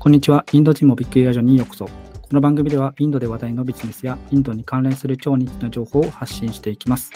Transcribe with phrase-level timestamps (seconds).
[0.00, 0.46] こんにちは。
[0.52, 1.84] インド人もびっくりラジオにようこそ。
[1.84, 1.92] こ
[2.30, 7.10] の番組ではインドで話題のビジネスやインドに関連する超ニッチな情報を発信していきます。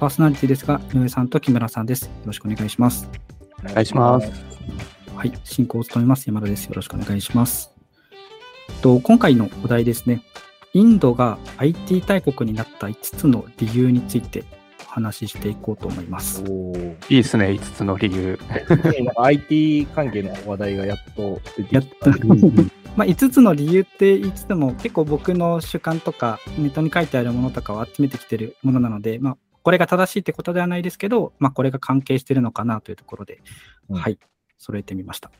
[0.00, 2.06] パーソナリティですが、井上さんと木村さんです。
[2.06, 3.08] よろしくお願いします。
[3.64, 4.28] お願いします。
[5.14, 5.32] はい。
[5.44, 6.64] 進行を務めます山田です。
[6.64, 7.70] よろしくお願いします。
[8.82, 10.24] と今回のお題ですね。
[10.72, 14.59] インドが IT 大国になった5つの理由についてお
[14.90, 16.42] 話ししていこうと思います。
[17.08, 18.38] いいですね、5つの理由。
[19.16, 22.12] IT 関係の話題がやっと出てやっきた。
[22.12, 22.20] と
[22.96, 33.40] まあ、5つの理由って言いつつも結構僕の主観とかネットに書いてあるものとかを集めてきてるものなので、まあ、これが正しいってことではないですけど、まあ、これが関係してるのかなというところで、
[33.90, 34.18] うんはい、
[34.58, 35.30] 揃えてみました。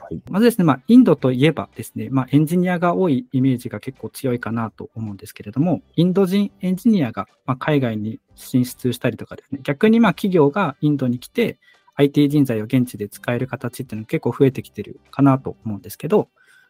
[0.00, 0.20] はい。
[0.30, 11.58] まずですね、まあ、インドといえばですね、まあ、エンジニアが多いイメージが結構強いかなと思うんですけれども、インド人エンジニアがまあ海外に進出したりとかですね、逆にまあ企業がインドに来て
[11.96, 16.28] IT 人材を現地で使える形っていうのが結構増えてきてるかなと思うんですけど、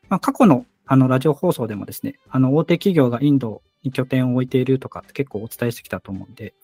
[0.08, 6.54] まあ、過去のあのラジオ放送でもですね、あの大手企業がインドに拠点を置いているとかって結構お伝えしてきたと思うんで、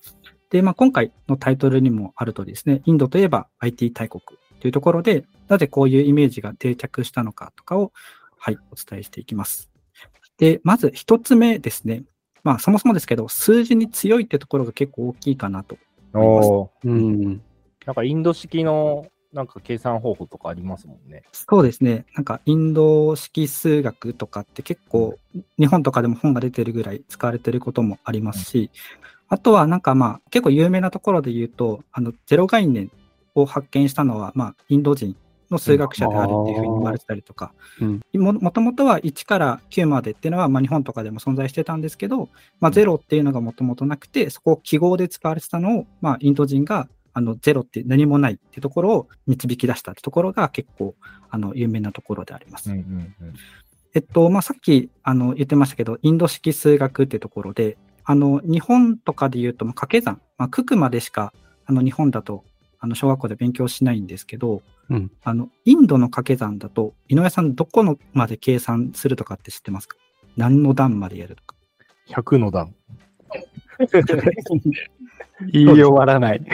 [0.54, 4.22] で、まあ、今回のタイトルにもあるとですね、インドといえば IT 大国
[4.60, 7.92] というところで、なぜこういうイメージが定着したのかとかを、
[8.38, 9.68] はい、お伝えしていきます。
[10.38, 12.04] で、まず一つ目ですね。
[12.44, 15.76] まあ、そもそもですけど、数字に強いってところが結構大きいかなと。
[16.12, 17.42] おーうん。
[17.84, 21.24] なんかインド式のなんか計算方法とかありますもんね。
[21.32, 22.06] そうですね。
[22.14, 25.18] なんか、インド式数学とかって結構、
[25.58, 28.70] 日本とかでも本が出てるぐらい使われてることもありますし、
[29.34, 32.92] あとはなんかまあ、結構有名なところで言うと、あの、ゼロ概念
[33.34, 35.16] を発見したのは、まあ、インド人
[35.50, 38.00] の数学者であるっていうふうに言われてたりとか、うん。
[38.14, 42.28] ももともとは1から9までっていうのは、まあ、日本とかでも存在してたんですけど、
[42.60, 50.94] まあ、0っていうのがもともとなくて、そこを記号で使われてたのを、まあ、インド人があの0って何もないっていうところを導き出したってところが結構
[51.28, 52.70] あの有名なところであります。
[52.70, 53.14] うんうん
[53.94, 61.32] えっと、まあ、さっきあの言ってましたけど、インド式数学っていうところで、あの日本とかで言うと、まあ掛け算、まあ、九九までしか
[61.66, 62.44] あの日本だと
[62.80, 69.96] あの小学校で勉強しないんですけど、うんあのインドの掛け算だと、井上さん、どこのまで計算するとかって知ってますか？
[70.36, 71.56] 何の段までやるとか。
[72.08, 72.74] 100の段。
[75.50, 76.46] 言い終わらない。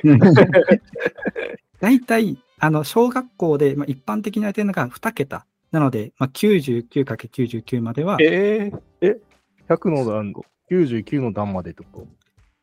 [1.80, 5.46] 大体、あの小学校で、まあ、一般的にやってるのが2桁。
[5.72, 9.20] なので、まあ、99×99 までは、えー、え
[9.70, 10.32] ?100 の段、
[10.70, 12.06] 99の段までってこと？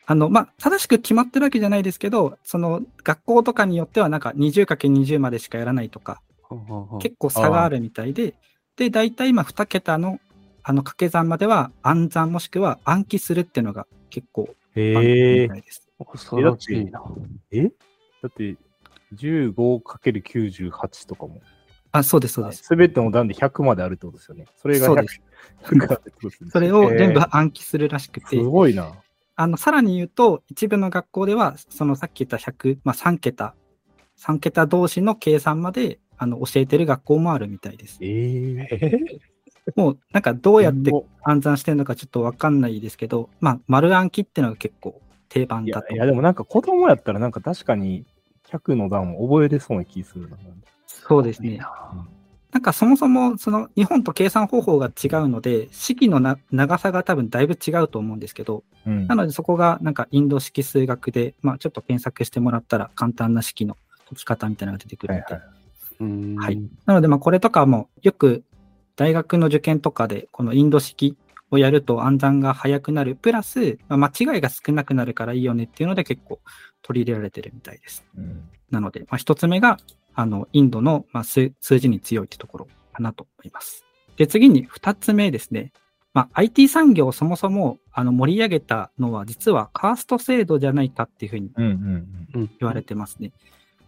[0.10, 6.22] あの、まあ、正しく決まってるわけじゃないですけど、その学校とかによってはなんか 20×20 までしかやらないとか、
[7.02, 8.34] 結構差があるみたいで、
[8.78, 10.20] で、大体今2桁の
[10.64, 15.90] あの掛け算までは暗算もしくは暗記するっていうのが結構え一般的みーたいです。
[16.06, 17.02] 恐ろしいな。
[17.52, 17.70] えだ
[18.28, 18.56] って、
[19.16, 21.42] 15×98 とかも。
[22.00, 22.64] あ、そうです、そうです。
[22.64, 24.46] すべての段で100まであるってことですよね。
[24.56, 25.06] それが100
[26.52, 28.94] それを全部えー暗記するらしくて、すごいな。
[29.36, 33.54] あの、さらに言うと、一部の学校では、そのさっき言った100、まあ3桁、
[34.18, 38.00] 3桁同士の計算まであの教えてる学校もあるみたいです。
[38.02, 39.20] ええ
[39.76, 40.92] もうなんかどうやって
[41.24, 45.94] 暗算してるのかちょっとわかんないですけど、まあ丸暗記っていうのが結構定番だと。
[45.94, 48.06] いやいや、でもなんか子供やったらなんか確かに
[48.50, 50.38] 100の段を覚えれそうな気するな。
[51.08, 51.60] そうですね。
[52.52, 63.78] なんかそもそもその日本と計算方法が違うので、式のな長さが多分だいぶ違うと思うんですけど、うんなのでそこがなんかインド式数学で、まあちょっと検索してもらったら簡単な式の
[64.10, 65.50] 解き方みたいなのが出てくるので、はいはい
[66.00, 66.62] うんはい。
[66.86, 68.44] なのでまあこれとかもよく
[68.96, 71.18] 大学の受験とかでこのインド式
[71.52, 76.40] をやると暗算が早くなる、プラス、まあ、間違いが少なくなるからいいよねっていうので結構
[76.82, 78.04] 取り入れられてるみたいです。
[78.18, 79.78] うんなので、まあ、一つ目が、
[80.18, 83.86] あの、インドの、まあ、数数字に強いってところかなと思います。
[84.18, 85.72] で、次に二つ目ですね。
[86.12, 91.52] まあ、IT 産業をそもそも、あの、盛り上げたのは、実はカースト制度じゃないかっていうふうに
[92.60, 93.32] 言われてますね。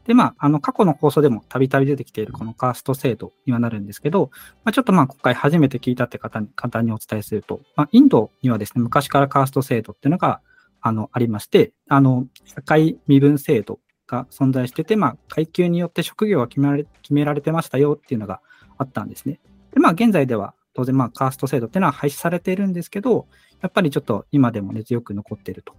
[0.06, 4.30] で、まあ、あの、過去の放送でもたびたび出てきているこのカースト制度にはなるんですけど、
[4.64, 10.42] まあ、ちょっとまあ、今回初めて聞いたって方に簡単にお伝えすると、まあ、インドにはですね、昔からカースト制度っていうのが、
[10.82, 18.42] あの、ありまして、あの、社会身分制度が存在してて、まあ、階級によって職業が決められ決められてましたよっていうのが
[18.78, 19.40] あったんですね。
[19.74, 23.28] で、まあ、現在では当然、まあ、カースト制度っていうのは廃止されているんですけど、
[23.62, 25.74] やっぱりちょっと今でも根強く残っていると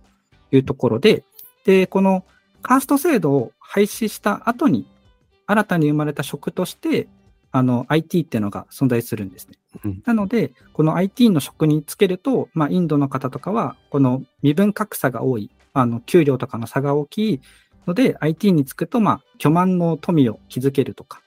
[0.52, 1.24] いうところで、
[1.64, 2.24] で、この
[2.62, 4.86] カースト制度を廃止した後に、
[5.46, 7.08] 新たに生まれた職として、
[7.52, 9.54] あの、IT っていうのが存在するんですね。
[9.84, 17.40] うんなので、この IT の職につけると、まあ、インドの方とかは、この身分格差が多い、あの、給料とかの差が大きい
[17.86, 21.22] ので、IT につくと、まあ、巨万の富を築けるとか、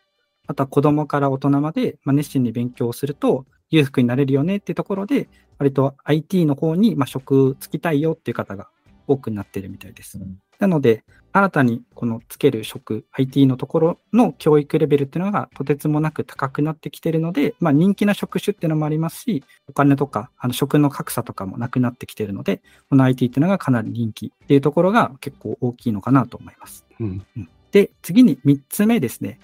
[0.47, 5.27] あとは子供から大人まで、まあ、熱心に勉強すると裕福になれるよねっていうところで、
[5.57, 8.67] 割と IT の方にまあ職つきたいよっていう方が
[9.07, 10.17] 多くなってるみたいです。
[10.17, 26.85] うんなので、新たにこのつける職、IT のところの教育レベルっていうのがとてつもなく高くなってきてるので、まあ人気な職種っていうのもありますし、お金とか、あの職の格差とかもなくなってきてるので、この IT っていうのがかなり人気っていうところが結構大きいのかなと思います。
[27.01, 27.25] うん。
[27.71, 29.39] で、次に3つ目ですね。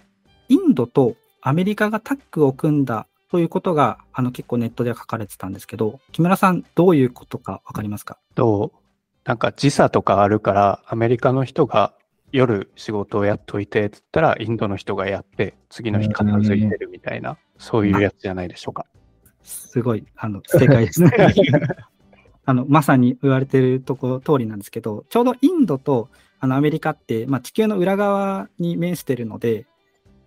[0.48, 8.20] インドとアメリカがタッグを組んだということが、あの結構ネットでは書かれてたんですけど、木村さん、どういうことかわかりますか？
[8.36, 8.72] と、
[9.30, 11.94] なんか時差とかあるから、アメリカの人が
[12.32, 18.88] 夜仕事をやっといてって言ったら、インドの人がやって、次の日片付いてるみたいな、そういうやつじゃないでしょうか。
[19.44, 21.12] すごい、あの、正解ですね。
[22.44, 26.10] あの、まさに言われてるとこ通りなんですけど、ちょうどインドと
[26.40, 29.68] あのアメリカって、まあ、地球の裏側に面してるので、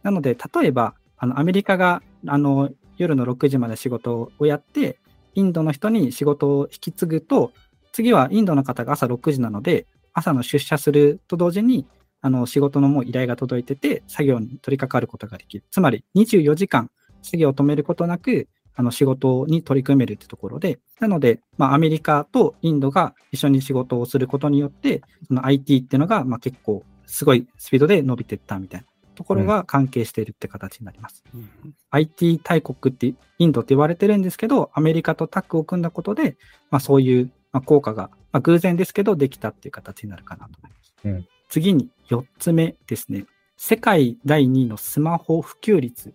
[0.04, 5.00] なので、例えば、あの、アメリカが、あの、夜の6時まで仕事をやって、
[5.34, 7.50] インドの人に仕事を引き継ぐと、
[7.92, 11.86] 次はインドの方が朝6時なので、朝の出社すると同時に、
[12.20, 15.64] あの、仕事のもう依頼が届いてて、作業に取り掛かることができる。
[15.70, 16.90] つまり、24時間
[17.22, 31.22] 作業を止めることなく、あの、仕事に取り組めるってところで、なので、まあ、アメリカとインドが一緒に仕事をすることによって、その IT っていうのが、まあ、結構、すごいスピードで伸びていったみたいなところが関係しているって形になります。
[31.34, 31.50] うん
[31.90, 36.38] IT 大国ってインドって言われてるんですけど、アメリカとタッグを組んだことで、
[36.70, 40.94] まあ、そういうまあ効果が、まあ、偶然ですけど、できたっていう形になるかなと思います。
[41.04, 43.26] うん次に4つ目ですね。
[43.58, 46.14] 世界第2位のスマホ普及率。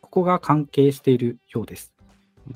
[0.00, 1.92] ここが関係しているようです。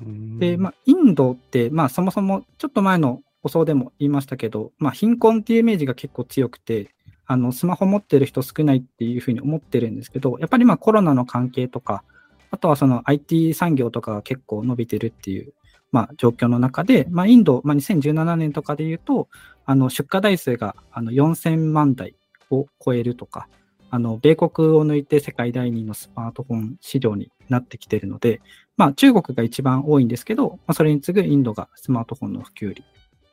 [0.01, 6.95] うんで、まあ、インドって、まあ、そもそもちょっと前の放送でも言いましたけど、まあ、貧困っていうイメージが結構強くて、
[7.25, 12.03] あの、スマホ持ってる人少ないっていうふうに思ってるんですけど、やっぱりまあコロナの関係とか、
[12.49, 15.53] あとはその IT 産業とかが結構伸びてるっていう、
[15.91, 19.27] まあ、状況の中で、まあ、インド、まあ、2017年とかで言うと、
[19.65, 22.15] あの、出荷台数があの4000万台
[22.49, 23.47] を超えるとか、
[23.89, 28.41] あの、米国を抜いて世界第2位のスマートフォン市場になってきているので、
[28.77, 32.73] まあ、中国が一番多いんですけど、まあ、それに次ぐインドがスマートフォンの普及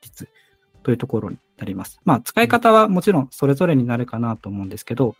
[0.02, 0.28] 率
[0.82, 2.00] というところになります。
[2.04, 5.14] まあ、使い方はもちろんそれぞれになるかなと思うんですけど、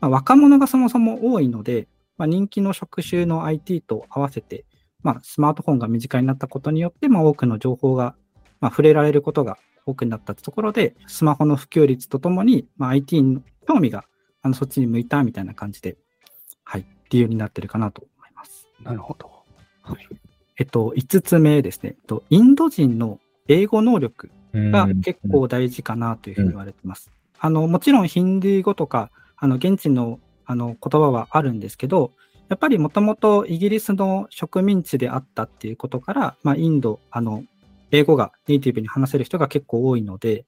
[0.00, 1.86] まあ、若者がそもそも多いので、
[2.16, 4.64] まあ、人気の職種の IT と合わせて、
[5.08, 8.14] まあ、スマートフォンが身近になったことによって、まあ、多くの情報が、
[8.60, 9.56] まあ、触れられることが
[9.86, 14.04] 多くなったところで、スマホの普及率とともに、まあ、IT の興味が
[14.42, 15.96] あのそっちに向いたみたいな感じで、
[16.62, 18.66] はい、理由になってるかなと思います。
[18.82, 19.30] なるほど。
[20.58, 21.94] えっと、5つ目ですね。
[21.98, 27.10] えっと、インド人の英語能力が結構大事かなというふうに言われてます。
[27.38, 32.12] あの、もちろんヒンディー語とか、あの、現地のあの言葉はあるんですけど、
[32.48, 37.44] やっぱりもともとイギリスの植民地であったっていうことから、まあ、インド、あの、
[37.90, 40.46] 英語がネイティブに話せる人が結構多いので、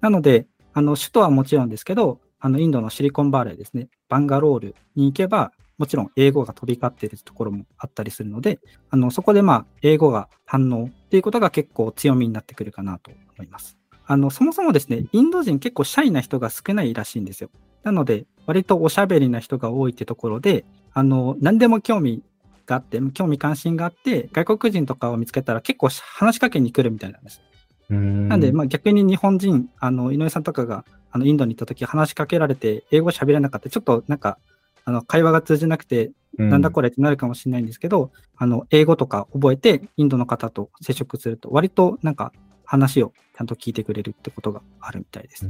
[0.00, 8.58] なので、あの、首都はもちろんですけど、あの、インドのシリコンバレーですね、バンガロールに行けば、もちろん英語が飛び交っているところもあったりするので、
[8.90, 13.78] あの、そこでまあ、英語が反応っていうことが結構強みになってくるかなと思います。
[14.06, 17.50] あの、そもそもですね、インド人結構シャイな人が少ないらしいんですよ。
[17.84, 22.22] なので、割とおしゃべりな人が多いってところで、あの、何でも興味
[22.66, 27.40] があって、興味関心があって、外国人とかを見つけたら結構話しかけに来るみたいなんです。
[27.88, 33.70] ななんで、まあ逆に日本人、あの、井上さんとかが、あの、インドに行った時話しかけられて、英語喋れなかった。
[33.70, 34.38] ちょっとなんか、
[34.84, 42.32] あの、会話が通じなくて、なんだこれってなるかもしれないんですけど、あの、英語とか覚えて、インドの方と接触すると、割となんか
[42.64, 45.46] 話をちゃんと聞いてくれるってことがあるみたいです。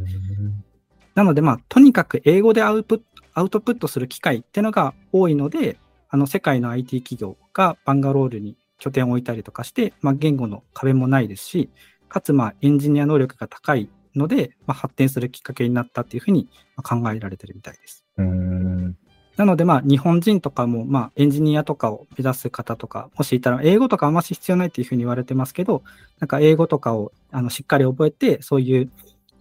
[1.15, 3.03] なので、まあ、とにかく英語でアウプ
[3.39, 5.79] アウトプットする機会っていうのが多いので、
[6.09, 11.71] あの、世界の IT 企業がバンガロールに拠点を置いたりとかして、まあ、言語の壁もないですし、
[12.09, 16.49] かつ、まあ、エンジニア能力が高いので、まあ、発展するきっかけになったっていうふうに
[16.83, 18.05] 考えられてるみたいです。
[18.17, 18.97] うん。
[19.37, 25.85] なので、まあ、日本人とかも、まあ、エンジニアとかを目指す方とか、もしいたら、英語とかあんまし必要ないっていうふうに言われてますけど、
[26.19, 28.91] なんか英語とかをあのしっかり覚えて、そういう、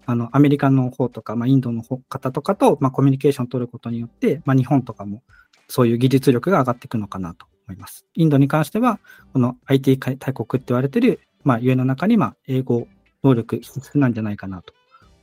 [0.07, 5.21] あの、アメリカの方とか、まあ、インドの方方とかと、まあ、コミュニケーションを取ることによって、まあ、日本とかも、
[5.67, 8.05] そういう技術力が上がっていくのかなと思います。
[8.15, 8.99] インドに関しては、
[9.33, 12.87] この IT 大国って言われてる、まあ、ゆえの中に、まあ、英語
[13.23, 14.73] 能力必須なんじゃないかなと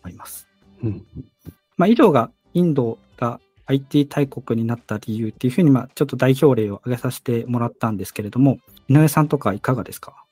[0.05, 0.47] 思います。
[0.83, 1.07] うん。
[1.79, 10.13] まあ、以上がインドが IT 大国になった理由っていうふうに、まあ、ちょっと代表例を挙げさせてもらったんですけれども、井上さんとかいかがですか？
[10.13, 10.24] い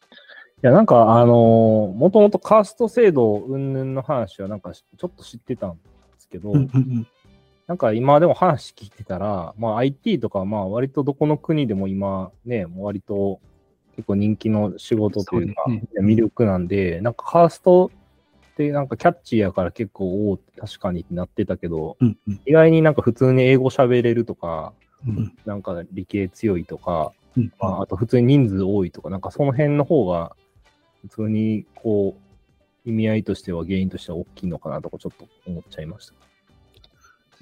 [0.62, 5.78] や、なんか、あのーもともとカースト制度云々の話は、なんかしちょっと知ってたんで
[6.18, 6.52] すけど。
[7.68, 13.40] なんか今でも話聞いてたら、まあ IT とかまあ割とどこの国でも今ね、もう割と
[13.96, 15.64] 結構人気の仕事というか、
[16.00, 17.90] 魅力なんで、なんかカースト
[18.52, 22.40] ってなんかキャッチーやから結構おお確かにってなってたけど、うんうん。
[22.46, 24.72] 意外になんか普通に英語喋れるとか、
[25.06, 27.52] うんなんか理系強いとか、うん。
[27.58, 30.36] まあ、あと普通に人数多いとか、なんかその辺の方が
[31.02, 36.14] 普通にこう意味合いとしては原因としては大きいのかなとかちょっと思っちゃいました。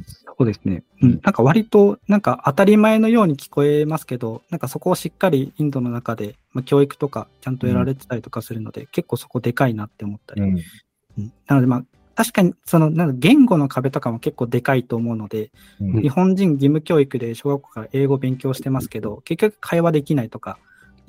[0.04, 0.82] そうですね。
[1.02, 1.20] うん。
[1.22, 10.42] なんか割と、なんか当たり前のように聞こえますけど、なんかそこをしっかりインドの中で、まあ、教育とかちゃんとやられてたりとかするので、結構そこでかいなって思ったり。
[10.42, 10.48] うん
[11.18, 15.50] うんなのでまあ、確かにそのなんか言語の壁とかも結構でかいと思うので、
[15.80, 20.58] うん日本人義務教育で小学校から英語勉強してますけど、結局会話できないとか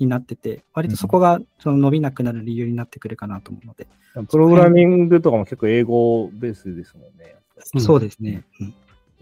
[0.04, 3.86] になってて、割とそこがその伸びなくなる理由になってくるかなと思うので、
[4.28, 7.36] プログラミングとかも結構英語ベースですもんね。
[7.74, 8.74] うんそうですね、うん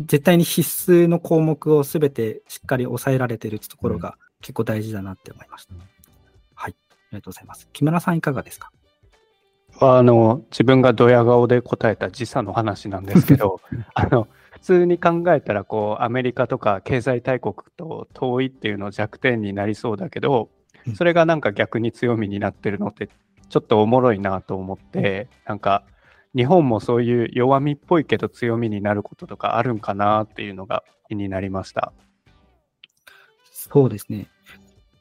[0.06, 5.75] 絶対に必須の項目をすべてしっかり抑えられているところが結構大事だなって思いました。
[5.75, 5.80] うん
[6.54, 6.75] はい。
[6.88, 7.68] ありがとうございます。
[7.75, 8.70] 木村さんいかがですか？
[9.78, 13.60] はあの自分がドヤ顔で答えた時差の話なんですけど
[13.94, 20.60] あの普通に考えたらこうアメリカとか経済大国と遠いっていうの弱点になりそうだけどうん
[20.94, 23.08] それがなんか逆に強みになってるのって
[23.49, 25.84] ちょっとおもろいなと思ってなんか
[26.37, 31.92] 日本もそういう弱みっぽいけど強みになることとかあるんかなっていうのが気になりました。
[33.52, 34.28] そうですね。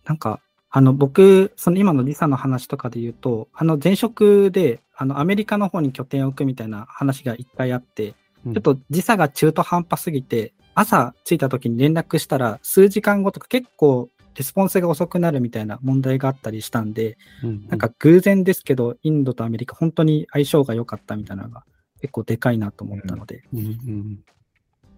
[0.05, 14.09] なんか、あの、僕、その今のリサの話とかで言うと、あの、前職で、あの、アメリカの方に拠点を置くみたいな話が一回あって、うんちょっと時差が中途半端すぎて、朝着いた時に連絡したら、数時間後とか結構
[14.39, 21.65] レスポンスが遅くなるみたいな問題があったりしたんで、うんなんか偶然ですけど、インドとアメリカ本当に相性が良かったみたいなのが
[21.99, 24.19] 結構でかいなと思ったので、うんうん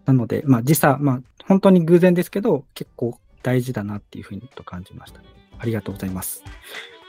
[0.05, 5.21] なので、まあ時差、まあ本当に偶然ですけど、結構大事だなっていうふうにと感じました。
[5.57, 6.43] ありがとうございます。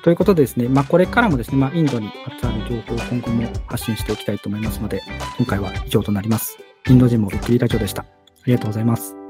[0.02, 5.02] ということでですね、まあこれからもですね、まあインドにまつわる情報を今後も発信していきたいと思いますので、
[5.36, 6.56] 今回は以上となります。
[6.88, 8.02] インド人もびっくりラジオでした。
[8.02, 8.06] あ
[8.46, 9.21] りがとうございます。